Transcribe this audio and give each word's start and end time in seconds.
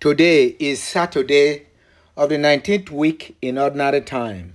Today 0.00 0.56
is 0.58 0.82
Saturday 0.82 1.66
of 2.16 2.30
the 2.30 2.36
19th 2.36 2.88
week 2.88 3.36
in 3.42 3.58
Ordinary 3.58 4.00
Time. 4.00 4.54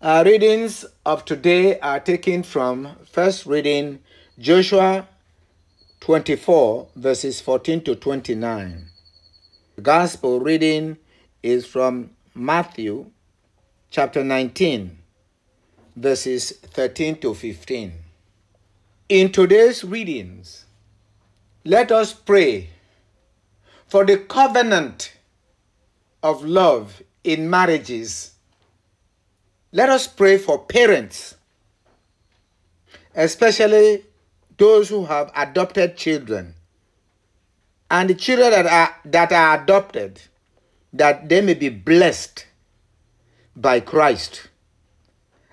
Our 0.00 0.24
readings 0.24 0.84
of 1.04 1.24
today 1.24 1.80
are 1.80 1.98
taken 1.98 2.44
from 2.44 2.94
first 3.10 3.44
reading 3.44 3.98
Joshua 4.38 5.08
24, 5.98 6.90
verses 6.94 7.40
14 7.40 7.82
to 7.82 7.96
29. 7.96 8.86
The 9.74 9.82
Gospel 9.82 10.38
reading 10.38 10.98
is 11.42 11.66
from 11.66 12.10
Matthew 12.36 13.10
chapter 13.90 14.22
19, 14.22 14.96
verses 15.96 16.52
13 16.52 17.16
to 17.16 17.34
15. 17.34 17.92
In 19.08 19.32
today's 19.32 19.82
readings, 19.82 20.66
let 21.64 21.90
us 21.90 22.12
pray 22.12 22.68
for 23.86 24.04
the 24.04 24.18
covenant 24.18 25.16
of 26.22 26.44
love 26.44 27.02
in 27.22 27.48
marriages. 27.48 28.32
Let 29.72 29.88
us 29.88 30.06
pray 30.06 30.38
for 30.38 30.58
parents, 30.58 31.36
especially 33.14 34.04
those 34.56 34.88
who 34.88 35.04
have 35.06 35.32
adopted 35.34 35.96
children 35.96 36.54
and 37.90 38.10
the 38.10 38.14
children 38.14 38.50
that 38.50 38.66
are, 38.66 38.96
that 39.04 39.32
are 39.32 39.62
adopted, 39.62 40.20
that 40.92 41.28
they 41.28 41.40
may 41.40 41.54
be 41.54 41.68
blessed 41.68 42.46
by 43.54 43.80
Christ. 43.80 44.48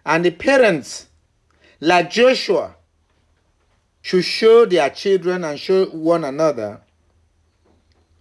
And 0.05 0.25
the 0.25 0.31
parents, 0.31 1.07
like 1.79 2.09
Joshua, 2.09 2.75
should 4.01 4.25
show 4.25 4.65
their 4.65 4.89
children 4.89 5.43
and 5.43 5.59
show 5.59 5.85
one 5.85 6.23
another 6.23 6.81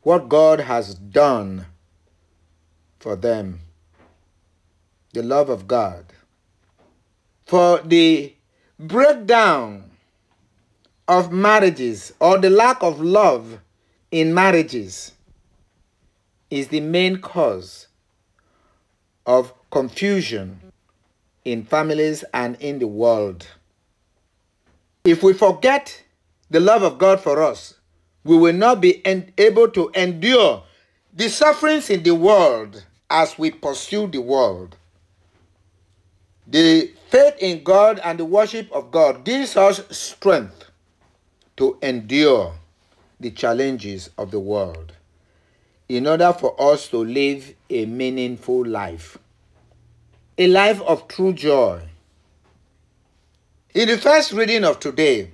what 0.03 0.29
God 0.29 0.61
has 0.61 0.95
done 0.95 1.67
for 2.99 3.17
them. 3.17 3.61
The 5.13 5.23
love 5.23 5.49
of 5.49 5.67
God. 5.67 6.05
For 7.47 7.81
the 7.83 8.35
breakdown 8.79 9.91
of 11.09 11.33
marriages 11.33 12.13
or 12.21 12.39
the 12.39 12.51
lack 12.51 12.83
of 12.83 13.01
love 13.01 13.59
in 14.11 14.33
marriages 14.33 15.13
is 16.51 16.69
the 16.69 16.81
main 16.81 17.21
cause 17.21 17.89
of 19.27 19.53
confusion 19.71 20.61
in 21.45 21.65
families 21.65 22.25
and 22.33 22.57
in 22.61 22.79
the 22.79 22.87
world. 22.87 23.47
If 25.05 25.23
we 25.23 25.33
forget 25.33 26.05
the 26.51 26.61
love 26.61 26.83
of 26.83 26.99
God 26.99 27.21
for 27.21 27.43
us, 27.43 27.75
we 28.25 28.37
will 28.37 28.55
not 28.55 28.81
be 28.81 29.03
able 29.39 29.69
to 29.71 29.91
endure 29.95 30.63
the 31.13 31.29
sufferings 31.29 31.91
in 31.91 32.03
the 32.03 32.15
world 32.15 32.85
as 33.09 33.39
we 33.39 33.51
pursue 33.51 34.07
the 34.07 34.21
world. 34.21 34.77
The 36.47 36.93
faith 37.09 37.35
in 37.39 37.63
God 37.63 38.01
and 38.03 38.19
the 38.19 38.25
worship 38.25 38.71
of 38.73 38.91
God 38.91 39.25
gives 39.25 39.57
us 39.57 39.83
strength 39.97 40.71
to 41.57 41.79
endure 41.83 42.55
the 43.19 43.31
challenges 43.31 44.11
of 44.19 44.31
the 44.31 44.41
world 44.41 44.93
in 45.89 46.07
order 46.07 46.33
for 46.33 46.55
us 46.61 46.89
to 46.89 46.99
live 46.99 47.55
a 47.69 47.85
meaningful 47.87 48.65
life, 48.65 49.19
a 50.39 50.47
life 50.47 50.81
of 50.83 51.09
true 51.09 51.33
joy. 51.33 51.83
In 53.75 53.89
the 53.89 53.99
first 53.99 54.33
reading 54.33 54.65
of 54.65 54.79
today, 54.81 55.31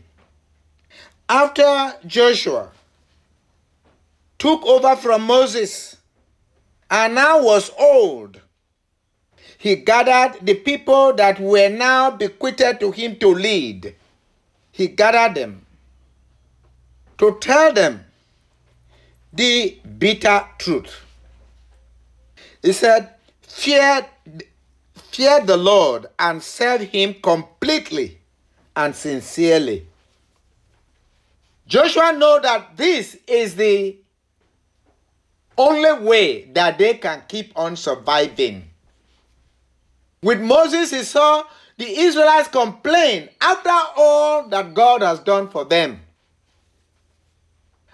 after 1.29 1.95
Joshua 2.07 2.71
took 4.39 4.65
over 4.65 4.97
from 4.97 5.23
Moses 5.23 5.97
and 6.91 7.15
now 7.15 7.43
was 7.43 7.71
old, 7.79 8.41
he 9.59 9.77
gathered 9.77 10.45
the 10.45 10.55
people 10.55 11.13
that 11.15 11.41
were 11.41 11.69
now 11.69 12.11
bequeathed 12.11 12.81
to 12.81 12.91
him 12.91 13.17
to 13.17 13.29
lead. 13.29 13.95
He 14.71 14.89
gathered 14.89 15.35
them 15.35 15.67
to 17.19 17.39
tell 17.41 17.73
them 17.73 18.05
the 19.33 19.79
bitter 19.99 20.45
truth. 20.59 21.01
He 22.63 22.73
said, 22.73 23.11
Fear, 23.43 24.07
fear 24.95 25.41
the 25.41 25.57
Lord 25.57 26.07
and 26.19 26.43
serve 26.43 26.83
him 26.83 27.15
completely 27.23 28.19
and 28.75 28.95
sincerely. 28.95 29.87
Joshua 31.67 32.13
know 32.13 32.39
that 32.41 32.77
this 32.77 33.17
is 33.27 33.57
the 33.57 33.97
only 35.59 35.93
way 36.05 36.45
that 36.53 36.79
they 36.79 36.95
can 36.95 37.23
keep 37.29 37.53
on 37.57 37.77
surviving. 37.77 38.69
With 40.23 40.41
Moses, 40.41 40.91
he 40.91 41.03
saw 41.03 41.45
the 41.79 41.87
Israelites 41.87 42.49
complain 42.49 43.29
after 43.41 43.71
all 43.97 44.49
that 44.49 44.75
God 44.75 45.03
has 45.03 45.21
done 45.21 45.49
for 45.49 45.65
them. 45.65 46.01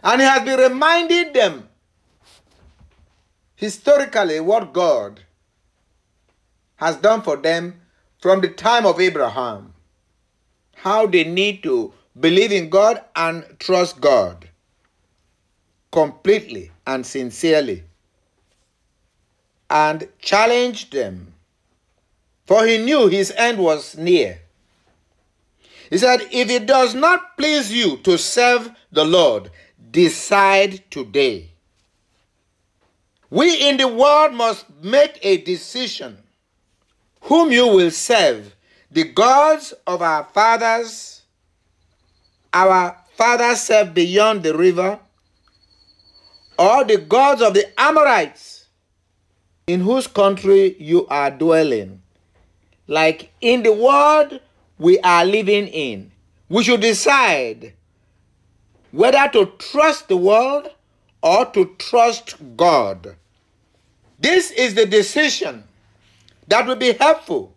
And 0.03 0.21
he 0.21 0.27
has 0.27 0.43
been 0.43 0.59
reminding 0.59 1.33
them 1.33 1.69
historically 3.55 4.41
what 4.41 4.73
God 4.73 5.21
has 6.77 6.97
done 6.97 7.23
for 7.23 7.37
them 7.37 7.81
from 8.21 8.41
the 8.41 8.49
time 8.49 8.87
of 8.87 9.01
Abraham. 9.01 9.75
How 10.75 11.07
they 11.07 11.23
need 11.23 11.63
to 11.63 11.93
believe 12.19 12.51
in 12.51 12.69
God 12.69 13.01
and 13.15 13.45
trust 13.61 14.01
God 14.01 14.49
completely 15.93 16.72
and 16.87 17.05
sincerely 17.07 17.85
and 19.73 20.07
challenged 20.19 20.93
them, 20.93 21.33
for 22.45 22.67
he 22.67 22.77
knew 22.77 23.09
his 23.09 23.33
end 23.37 23.59
was 23.59 23.97
near. 23.97 24.39
He 25.89 25.97
said, 25.99 26.21
If 26.31 26.51
it 26.51 26.67
does 26.67 26.95
not 26.95 27.37
please 27.39 27.73
you 27.73 27.97
to 27.99 28.19
serve 28.19 28.71
the 28.91 29.05
Lord, 29.05 29.51
decide 29.91 30.83
today. 30.91 31.51
We 33.31 33.69
in 33.69 33.79
the 33.79 33.89
world 33.89 34.35
must 34.35 34.67
make 34.83 35.19
a 35.23 35.39
decision 35.39 36.19
whom 37.23 37.51
you 37.51 37.67
will 37.67 37.91
serve 37.91 38.55
the 38.91 39.05
gods 39.05 39.73
of 39.87 40.03
our 40.03 40.25
fathers, 40.25 41.23
our 42.53 42.97
fathers 43.17 43.63
served 43.63 43.95
beyond 43.95 44.43
the 44.43 44.55
river, 44.55 44.99
or 46.59 46.85
the 46.85 46.99
gods 46.99 47.43
of 47.43 47.55
the 47.55 47.69
Amorites 47.81 48.67
in 49.67 49.81
whose 49.81 50.07
country 50.07 50.77
you 50.79 51.07
are 51.09 51.31
dwelling. 51.31 52.03
Like 52.87 53.33
in 53.41 53.63
the 53.63 53.73
world 53.73 54.41
we 54.79 54.99
are 55.01 55.25
living 55.25 55.69
in, 55.69 56.13
we 56.49 56.63
should 56.65 56.81
decide 56.81 57.73
whether 58.91 59.29
to 59.33 59.47
trust 59.59 60.09
the 60.09 60.17
world 60.17 60.69
or 61.23 61.47
to 61.47 61.75
trust 61.79 62.37
God. 62.57 63.17
This 64.19 64.51
is 64.51 64.75
the 64.75 64.87
decision 64.87 65.65
that 66.49 66.67
will 66.67 66.77
be 66.77 66.93
helpful 66.93 67.55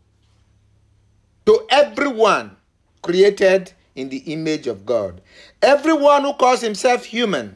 to 1.45 1.65
everyone 1.69 2.55
created 3.01 3.73
in 3.95 4.09
the 4.09 4.17
image 4.17 4.67
of 4.67 4.85
God. 4.85 5.21
Everyone 5.61 6.23
who 6.23 6.33
calls 6.33 6.61
himself 6.61 7.05
human. 7.05 7.55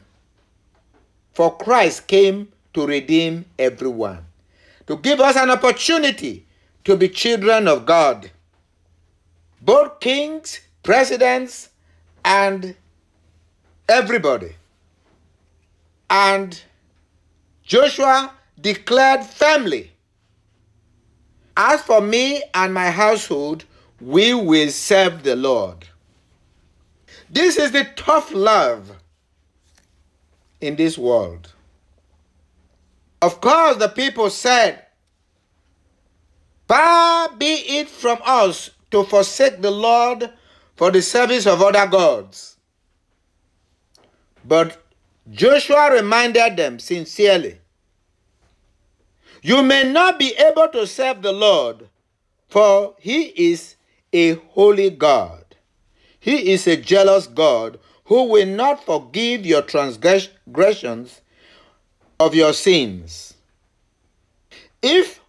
For 1.40 1.56
Christ 1.56 2.06
came 2.06 2.52
to 2.74 2.86
redeem 2.86 3.46
everyone, 3.58 4.26
to 4.86 4.98
give 4.98 5.20
us 5.20 5.36
an 5.36 5.48
opportunity 5.48 6.44
to 6.84 6.98
be 6.98 7.08
children 7.08 7.66
of 7.66 7.86
God. 7.86 8.30
Both 9.62 10.00
kings, 10.00 10.60
presidents, 10.82 11.70
and 12.22 12.76
everybody. 13.88 14.54
And 16.10 16.60
Joshua 17.62 18.34
declared 18.60 19.24
firmly, 19.24 19.92
As 21.56 21.80
for 21.80 22.02
me 22.02 22.42
and 22.52 22.74
my 22.74 22.90
household, 22.90 23.64
we 23.98 24.34
will 24.34 24.68
serve 24.68 25.22
the 25.22 25.36
Lord. 25.36 25.86
This 27.30 27.56
is 27.56 27.72
the 27.72 27.84
tough 27.96 28.30
love 28.30 28.92
in 30.60 30.76
this 30.76 30.98
world. 30.98 31.52
Of 33.22 33.40
course, 33.40 33.76
the 33.76 33.88
people 33.88 34.30
said, 34.30 34.84
Far 36.68 37.34
be 37.36 37.52
it 37.78 37.88
from 37.88 38.18
us 38.24 38.70
to 38.90 39.04
forsake 39.04 39.60
the 39.60 39.70
Lord 39.70 40.30
for 40.76 40.90
the 40.90 41.02
service 41.02 41.46
of 41.46 41.62
other 41.62 41.86
gods. 41.86 42.56
But 44.44 44.82
Joshua 45.30 45.90
reminded 45.92 46.56
them 46.56 46.78
sincerely 46.78 47.58
You 49.42 49.62
may 49.62 49.90
not 49.90 50.18
be 50.18 50.34
able 50.36 50.68
to 50.68 50.86
serve 50.86 51.22
the 51.22 51.32
Lord, 51.32 51.88
for 52.48 52.94
he 52.98 53.24
is 53.50 53.76
a 54.12 54.34
holy 54.34 54.90
God. 54.90 55.44
He 56.18 56.52
is 56.52 56.66
a 56.66 56.76
jealous 56.76 57.26
God 57.26 57.78
who 58.10 58.24
will 58.24 58.44
not 58.44 58.84
forgive 58.84 59.46
your 59.46 59.62
transgressions 59.62 61.20
of 62.18 62.34
your 62.34 62.52
sins. 62.52 63.34
If 64.82 65.20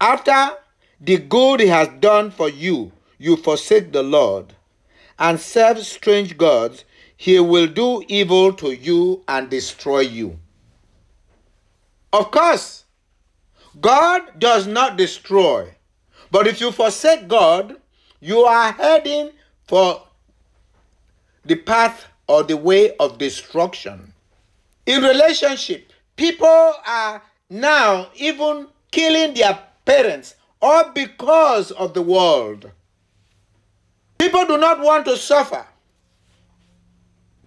after 0.00 0.56
the 1.00 1.16
good 1.16 1.58
he 1.58 1.66
has 1.66 1.88
done 1.98 2.30
for 2.30 2.48
you, 2.48 2.92
you 3.18 3.36
forsake 3.36 3.90
the 3.90 4.04
Lord 4.04 4.54
and 5.18 5.40
serve 5.40 5.84
strange 5.84 6.36
gods, 6.38 6.84
he 7.16 7.40
will 7.40 7.66
do 7.66 8.04
evil 8.06 8.52
to 8.52 8.70
you 8.72 9.24
and 9.26 9.50
destroy 9.50 10.02
you. 10.02 10.38
Of 12.12 12.30
course, 12.30 12.84
God 13.80 14.38
does 14.38 14.68
not 14.68 14.96
destroy, 14.96 15.74
but 16.30 16.46
if 16.46 16.60
you 16.60 16.70
forsake 16.70 17.26
God, 17.26 17.78
you 18.20 18.42
are 18.42 18.70
heading 18.70 19.32
for 19.66 20.05
the 21.46 21.56
path 21.56 22.06
or 22.28 22.42
the 22.42 22.56
way 22.56 22.96
of 22.96 23.18
destruction. 23.18 24.12
In 24.86 25.02
relationship, 25.02 25.92
people 26.16 26.74
are 26.86 27.22
now 27.50 28.08
even 28.14 28.68
killing 28.90 29.34
their 29.34 29.58
parents 29.84 30.34
all 30.60 30.90
because 30.90 31.70
of 31.72 31.94
the 31.94 32.02
world. 32.02 32.70
People 34.18 34.46
do 34.46 34.58
not 34.58 34.80
want 34.80 35.04
to 35.06 35.16
suffer. 35.16 35.66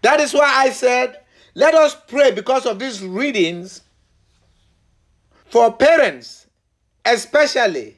That 0.02 0.19
is 0.19 0.34
why 0.34 0.48
I 0.48 0.69
said, 0.69 1.22
let 1.56 1.74
us 1.75 1.95
pray 2.07 2.31
because 2.31 2.66
of 2.66 2.80
these 2.80 3.04
readings 3.04 3.81
for 5.45 5.74
parents, 5.74 6.48
especially, 7.06 7.98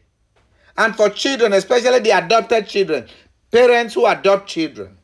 and 0.78 0.96
for 0.96 1.10
children, 1.10 1.54
especially 1.54 2.00
the 2.00 2.12
adopted 2.12 2.68
children, 2.68 3.08
parents 3.52 3.94
who 3.94 4.06
adopt 4.08 4.48
children. 4.48 4.98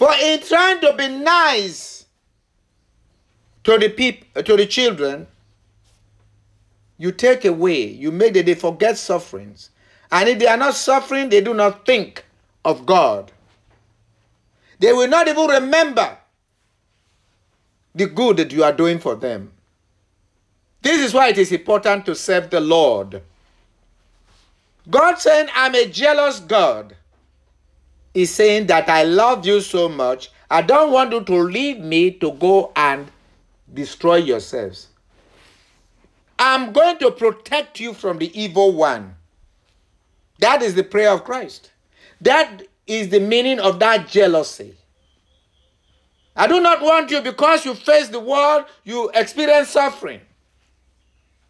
For 0.00 0.14
in 0.18 0.40
trying 0.40 0.80
to 0.80 0.94
be 0.94 1.08
nice 1.08 2.06
to 3.64 3.76
the 3.76 3.90
people, 3.90 4.42
to 4.42 4.56
the 4.56 4.64
children, 4.64 5.26
you 6.96 7.12
take 7.12 7.44
away, 7.44 7.82
you 7.84 8.10
make 8.10 8.32
that 8.32 8.46
they 8.46 8.54
forget 8.54 8.96
sufferings. 8.96 9.68
And 10.10 10.26
if 10.26 10.38
they 10.38 10.46
are 10.46 10.56
not 10.56 10.72
suffering, 10.72 11.28
they 11.28 11.42
do 11.42 11.52
not 11.52 11.84
think 11.84 12.24
of 12.64 12.86
God. 12.86 13.30
They 14.78 14.94
will 14.94 15.06
not 15.06 15.28
even 15.28 15.46
remember 15.46 16.16
the 17.94 18.06
good 18.06 18.38
that 18.38 18.52
you 18.52 18.64
are 18.64 18.72
doing 18.72 19.00
for 19.00 19.16
them. 19.16 19.52
This 20.80 21.02
is 21.02 21.12
why 21.12 21.28
it 21.28 21.36
is 21.36 21.52
important 21.52 22.06
to 22.06 22.14
serve 22.14 22.48
the 22.48 22.60
Lord. 22.60 23.20
God 24.88 25.18
saying, 25.18 25.48
I'm 25.54 25.74
a 25.74 25.84
jealous 25.84 26.40
God, 26.40 26.96
is 28.14 28.34
saying 28.34 28.66
that 28.66 28.88
I 28.88 29.04
love 29.04 29.46
you 29.46 29.60
so 29.60 29.88
much, 29.88 30.30
I 30.50 30.62
don't 30.62 30.92
want 30.92 31.12
you 31.12 31.22
to 31.22 31.36
leave 31.36 31.78
me 31.78 32.10
to 32.12 32.32
go 32.32 32.72
and 32.74 33.10
destroy 33.72 34.16
yourselves. 34.16 34.88
I'm 36.38 36.72
going 36.72 36.98
to 36.98 37.10
protect 37.10 37.78
you 37.78 37.92
from 37.94 38.18
the 38.18 38.40
evil 38.40 38.72
one. 38.72 39.14
That 40.40 40.62
is 40.62 40.74
the 40.74 40.82
prayer 40.82 41.10
of 41.10 41.24
Christ. 41.24 41.70
That 42.20 42.62
is 42.86 43.10
the 43.10 43.20
meaning 43.20 43.60
of 43.60 43.78
that 43.80 44.08
jealousy. 44.08 44.76
I 46.34 46.46
do 46.46 46.60
not 46.60 46.80
want 46.80 47.10
you 47.10 47.20
because 47.20 47.64
you 47.64 47.74
face 47.74 48.08
the 48.08 48.20
world, 48.20 48.64
you 48.84 49.10
experience 49.14 49.68
suffering. 49.68 50.20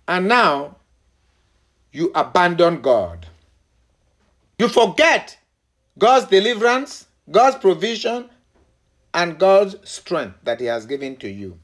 And 0.09 0.27
now 0.27 0.77
you 1.93 2.11
abandon 2.15 2.81
God. 2.81 3.27
You 4.59 4.69
forget 4.69 5.39
God's 6.01 6.27
deliverance, 6.27 7.07
God's 7.31 7.57
provision, 7.57 8.31
and 9.13 9.39
God's 9.39 9.77
strength 9.89 10.39
that 10.45 10.59
He 10.59 10.67
has 10.67 10.87
given 10.87 11.17
to 11.17 11.29
you. 11.29 11.59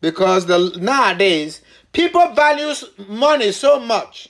Because 0.00 0.46
the, 0.46 0.78
nowadays, 0.80 1.60
people 1.92 2.32
value 2.34 2.72
money 3.08 3.50
so 3.50 3.80
much 3.80 4.28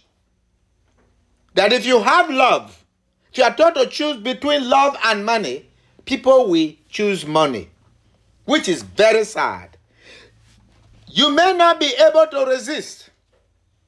that 1.55 1.73
if 1.73 1.85
you 1.85 2.01
have 2.03 2.31
love, 2.31 2.85
if 3.31 3.39
you 3.39 3.45
are 3.45 3.55
taught 3.55 3.75
to 3.75 3.87
choose 3.87 4.17
between 4.17 4.69
love 4.69 4.97
and 5.05 5.27
money, 5.27 5.67
people 6.07 6.49
will 6.49 6.73
choose 6.89 7.27
money, 7.27 7.69
which 8.47 8.67
is 8.67 8.83
very 8.83 9.25
sad. 9.25 9.77
You 11.09 11.35
may 11.35 11.53
not 11.53 11.79
be 11.79 11.93
able 12.01 12.27
to 12.29 12.47
resist 12.47 13.11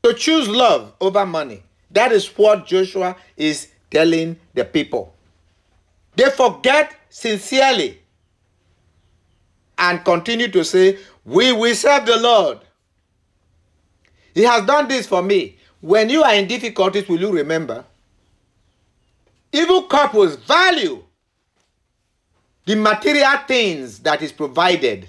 to 0.03 0.13
choose 0.13 0.49
love 0.49 0.93
over 1.01 1.25
money. 1.25 1.63
That 1.91 2.13
is 2.13 2.27
what 2.37 2.67
Joshua 2.67 3.17
is 3.39 3.69
telling 3.91 4.39
the 4.53 4.67
people. 4.67 5.14
They 6.17 6.31
forget 6.31 6.95
sincerely 7.09 7.99
and 9.79 10.05
continue 10.05 10.49
to 10.49 10.65
say, 10.65 10.99
We 11.25 11.53
will 11.53 11.75
serve 11.75 12.07
the 12.07 12.17
Lord. 12.19 12.61
He 14.35 14.43
has 14.43 14.65
done 14.67 14.89
this 14.89 15.07
for 15.07 15.23
me. 15.23 15.59
When 15.81 16.09
you 16.09 16.23
are 16.23 16.35
in 16.35 16.47
difficulties, 16.49 17.09
will 17.09 17.21
you 17.21 17.31
remember? 17.33 17.85
Evil 19.53 19.83
couples 19.83 20.37
value 20.37 21.03
the 22.65 22.75
material 22.75 23.39
things 23.47 23.99
that 24.01 24.23
is 24.23 24.33
provided 24.33 25.09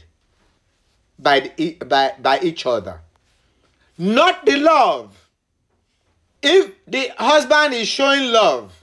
by, 1.18 1.40
the, 1.40 1.74
by, 1.76 2.14
by 2.22 2.40
each 2.42 2.66
other 2.66 3.00
not 3.98 4.46
the 4.46 4.58
love. 4.58 5.30
If 6.42 6.72
the 6.88 7.12
husband 7.18 7.74
is 7.74 7.88
showing 7.88 8.32
love, 8.32 8.74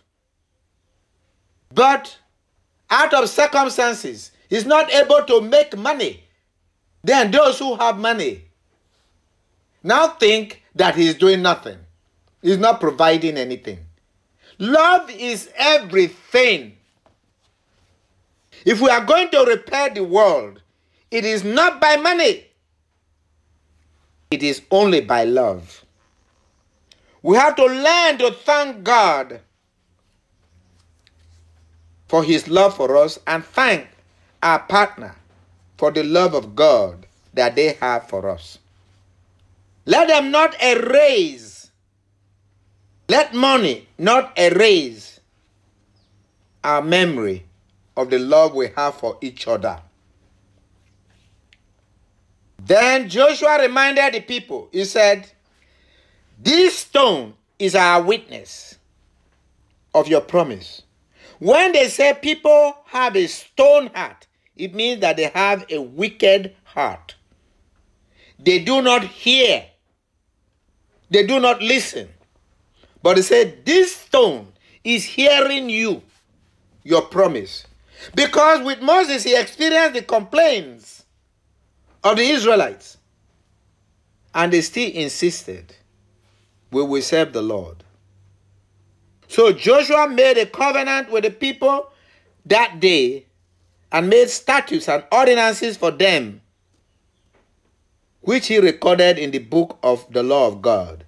but 1.75 2.17
out 2.91 3.15
of 3.15 3.29
circumstances, 3.29 4.33
he's 4.49 4.67
not 4.67 4.93
able 4.93 5.23
to 5.25 5.41
make 5.41 5.77
money, 5.77 6.25
then 7.03 7.31
those 7.31 7.59
who 7.59 7.77
have 7.77 7.99
money 7.99 8.45
now 9.83 10.09
think 10.09 10.63
that 10.75 10.95
he's 10.95 11.15
doing 11.15 11.43
nothing. 11.43 11.79
He's 12.41 12.59
not 12.59 12.81
providing 12.81 13.37
anything. 13.37 13.79
Love 14.59 15.11
is 15.11 15.51
everything. 15.57 16.77
If 18.65 18.81
we 18.81 18.91
are 18.91 19.05
going 19.05 19.31
to 19.31 19.45
repair 19.45 19.91
the 19.91 20.05
world, 20.05 20.61
it 21.11 21.25
is 21.25 21.43
not 21.43 21.81
by 21.81 21.97
money. 21.97 22.47
It 24.31 24.43
is 24.43 24.63
only 24.71 25.01
by 25.01 25.25
love. 25.25 25.85
We 27.23 27.37
have 27.37 27.57
to 27.57 27.67
learn 27.67 28.19
to 28.19 28.33
thank 28.33 28.83
God 28.85 29.41
for 32.13 32.23
his 32.23 32.47
love 32.47 32.77
for 32.77 32.95
us 32.99 33.19
and 33.27 33.43
thank 33.43 33.89
our 34.43 34.59
partner 34.59 35.17
for 35.79 35.91
the 35.91 36.03
love 36.03 36.35
of 36.35 36.55
God 36.55 37.07
that 37.33 37.57
they 37.57 37.73
have 37.81 38.07
for 38.07 38.29
us. 38.29 38.59
Let 39.87 40.09
them 40.09 40.31
not 40.31 40.55
erase, 40.63 41.71
let 43.09 43.33
money 43.33 43.89
not 43.97 44.39
erase 44.39 45.21
our 46.63 46.83
memory 46.83 47.47
of 47.97 48.11
the 48.11 48.19
love 48.19 48.55
we 48.55 48.69
have 48.77 48.95
for 48.97 49.17
each 49.23 49.49
other. 49.49 49.81
Then 52.59 53.09
Joshua 53.09 53.57
reminded 53.59 54.13
the 54.13 54.21
people, 54.21 54.69
he 54.71 54.85
said, 54.85 55.33
This 56.39 56.77
stone 56.77 57.33
is 57.59 57.75
our 57.75 58.03
witness 58.03 58.77
of 59.95 60.09
your 60.09 60.21
promise. 60.21 60.83
When 61.43 61.73
they 61.73 61.89
say 61.89 62.15
people 62.23 62.77
have 62.85 63.17
a 63.17 63.27
stone 63.27 63.89
heart, 63.89 64.29
it 64.55 64.77
means 64.77 65.01
that 65.01 65.17
they 65.17 65.25
have 65.25 65.67
a 65.71 65.81
wicked 65.81 66.55
heart. 66.63 67.17
They 68.39 68.61
do 68.61 68.81
not 68.81 69.03
hear, 69.03 69.65
they 71.11 71.27
do 71.27 71.41
not 71.41 71.61
listen. 71.61 72.09
But 73.03 73.17
they 73.17 73.23
said, 73.23 73.67
This 73.67 73.93
stone 73.93 74.53
is 74.85 75.03
hearing 75.03 75.69
you, 75.69 76.03
your 76.85 77.03
promise. 77.03 77.67
Because 78.15 78.65
with 78.65 78.81
Moses, 78.81 79.25
he 79.25 79.37
experienced 79.37 79.95
the 79.95 80.03
complaints 80.03 81.05
of 82.05 82.19
the 82.19 82.23
Israelites. 82.23 82.99
And 84.33 84.53
they 84.53 84.61
still 84.61 84.93
insisted, 84.93 85.75
we 86.71 86.85
will 86.85 87.03
serve 87.03 87.33
the 87.33 87.43
Lord. 87.43 87.83
So 89.33 89.51
Joshua 89.51 90.11
made 90.11 90.37
a 90.37 90.45
covenant 90.45 91.11
with 91.11 91.25
the 91.25 91.31
people 91.31 91.91
that 92.45 92.81
day 92.81 93.25
and 93.91 94.11
made 94.11 94.29
statutes 94.29 94.91
and 94.91 95.05
ordinances 95.11 95.79
for 95.79 95.91
them, 95.91 96.43
which 98.21 98.49
he 98.49 98.59
recorded 98.59 99.19
in 99.19 99.31
the 99.31 99.39
book 99.39 99.79
of 99.83 100.07
the 100.13 100.23
law 100.23 100.49
of 100.49 100.61
God. 100.61 101.07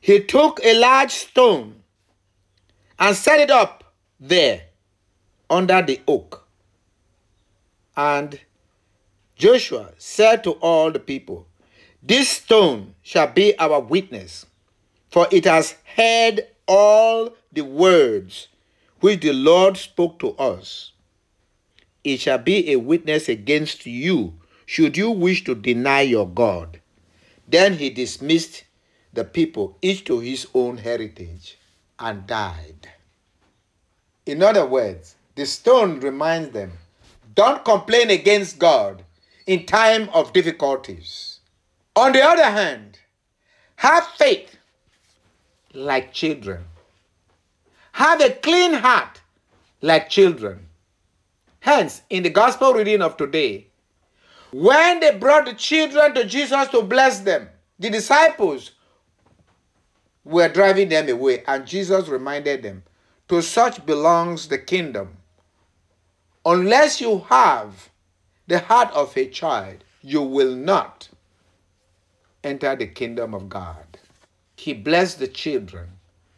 He 0.00 0.18
took 0.22 0.58
a 0.64 0.72
large 0.72 1.10
stone 1.10 1.82
and 2.98 3.14
set 3.14 3.38
it 3.38 3.50
up 3.50 3.92
there 4.18 4.62
under 5.50 5.82
the 5.82 6.00
oak. 6.08 6.48
And 7.94 8.40
Joshua 9.34 9.90
said 9.98 10.42
to 10.44 10.52
all 10.52 10.90
the 10.90 11.00
people, 11.00 11.46
This 12.02 12.30
stone 12.30 12.94
shall 13.02 13.26
be 13.26 13.58
our 13.58 13.78
witness, 13.78 14.46
for 15.10 15.26
it 15.30 15.44
has 15.44 15.74
heard 15.96 16.46
all 16.66 17.34
the 17.52 17.62
words 17.62 18.48
which 19.00 19.20
the 19.20 19.32
Lord 19.32 19.76
spoke 19.76 20.18
to 20.20 20.30
us. 20.36 20.92
It 22.04 22.20
shall 22.20 22.38
be 22.38 22.72
a 22.72 22.76
witness 22.76 23.28
against 23.28 23.86
you 23.86 24.34
should 24.66 24.96
you 24.96 25.12
wish 25.12 25.44
to 25.44 25.54
deny 25.54 26.00
your 26.00 26.28
God? 26.28 26.80
Then 27.46 27.74
he 27.74 27.88
dismissed 27.88 28.64
the 29.12 29.24
people, 29.24 29.78
each 29.80 30.04
to 30.06 30.18
his 30.18 30.48
own 30.52 30.78
heritage, 30.78 31.56
and 32.00 32.26
died. 32.26 32.90
In 34.26 34.42
other 34.42 34.66
words, 34.66 35.14
the 35.36 35.46
stone 35.46 36.00
reminds 36.00 36.50
them 36.50 36.72
don't 37.34 37.64
complain 37.64 38.10
against 38.10 38.58
God 38.58 39.04
in 39.46 39.66
time 39.66 40.08
of 40.12 40.32
difficulties. 40.32 41.38
On 41.94 42.12
the 42.12 42.22
other 42.22 42.50
hand, 42.50 42.98
have 43.76 44.06
faith 44.18 44.55
like 45.76 46.12
children. 46.12 46.64
Have 47.92 48.20
a 48.20 48.30
clean 48.30 48.74
heart 48.74 49.20
like 49.80 50.08
children. 50.08 50.66
Hence, 51.60 52.02
in 52.10 52.22
the 52.22 52.30
gospel 52.30 52.72
reading 52.72 53.02
of 53.02 53.16
today, 53.16 53.68
when 54.52 55.00
they 55.00 55.16
brought 55.16 55.46
the 55.46 55.54
children 55.54 56.14
to 56.14 56.24
Jesus 56.24 56.68
to 56.68 56.82
bless 56.82 57.20
them, 57.20 57.48
the 57.78 57.90
disciples 57.90 58.72
were 60.24 60.48
driving 60.48 60.88
them 60.88 61.08
away, 61.08 61.44
and 61.46 61.66
Jesus 61.66 62.08
reminded 62.08 62.62
them, 62.62 62.82
To 63.28 63.42
such 63.42 63.84
belongs 63.84 64.48
the 64.48 64.58
kingdom. 64.58 65.16
Unless 66.44 67.00
you 67.00 67.20
have 67.28 67.90
the 68.46 68.60
heart 68.60 68.92
of 68.92 69.16
a 69.16 69.28
child, 69.28 69.84
you 70.00 70.22
will 70.22 70.54
not 70.54 71.08
enter 72.44 72.76
the 72.76 72.86
kingdom 72.86 73.34
of 73.34 73.48
God. 73.48 73.85
He 74.56 74.72
blessed 74.72 75.18
the 75.18 75.28
children 75.28 75.88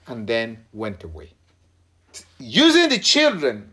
and 0.06 0.26
then 0.26 0.64
went 0.72 1.04
away. 1.04 1.32
Using 2.38 2.88
the 2.88 2.98
children 2.98 3.72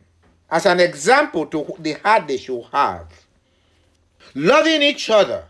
as 0.50 0.66
an 0.66 0.80
example 0.80 1.46
to 1.48 1.75
the 1.80 1.94
heart 1.94 2.28
they 2.28 2.38
should 2.38 2.66
have. 2.72 3.08
Loving 4.34 4.82
each 4.82 5.10
other 5.10 5.46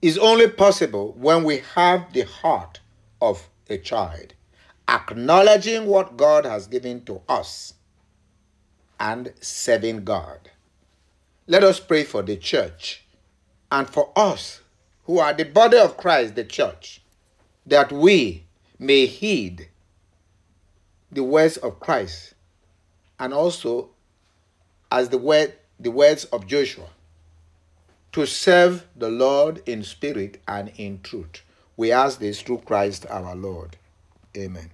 is 0.00 0.18
only 0.18 0.48
possible 0.48 1.14
when 1.16 1.44
we 1.44 1.62
have 1.74 2.12
the 2.12 2.22
heart 2.22 2.80
of 3.20 3.48
a 3.70 3.78
child, 3.78 4.34
acknowledging 4.88 5.86
what 5.86 6.16
God 6.16 6.44
has 6.44 6.66
given 6.66 7.04
to 7.04 7.20
us 7.28 7.74
and 8.98 9.32
serving 9.40 10.04
God. 10.04 10.50
Let 11.46 11.64
us 11.64 11.80
pray 11.80 12.04
for 12.04 12.22
the 12.22 12.36
church 12.36 13.04
and 13.70 13.88
for 13.88 14.12
us 14.16 14.60
who 15.04 15.18
are 15.18 15.32
the 15.32 15.44
body 15.44 15.78
of 15.78 15.96
Christ, 15.96 16.34
the 16.34 16.44
church, 16.44 17.01
that 17.66 17.92
we 17.92 18.44
may 18.78 19.06
heed 19.06 19.68
the 21.10 21.22
words 21.22 21.56
of 21.58 21.78
Christ 21.80 22.34
and 23.18 23.32
also 23.32 23.90
as 24.90 25.08
the 25.10 25.18
word 25.18 25.54
the 25.78 25.90
words 25.90 26.24
of 26.26 26.46
Joshua 26.46 26.88
to 28.12 28.26
serve 28.26 28.86
the 28.94 29.08
Lord 29.08 29.62
in 29.66 29.82
spirit 29.82 30.40
and 30.46 30.70
in 30.76 31.00
truth. 31.02 31.42
We 31.76 31.90
ask 31.90 32.18
this 32.18 32.42
through 32.42 32.58
Christ 32.58 33.06
our 33.08 33.34
Lord. 33.34 33.76
Amen. 34.36 34.70